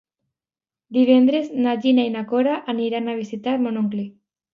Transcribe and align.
Divendres 0.95 1.51
na 1.65 1.73
Gina 1.83 2.05
i 2.09 2.13
na 2.15 2.23
Cora 2.31 2.55
aniran 2.75 3.13
a 3.13 3.15
visitar 3.21 3.55
mon 3.67 3.79
oncle. 3.83 4.07